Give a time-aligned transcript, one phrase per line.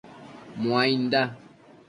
[0.61, 1.21] Muainda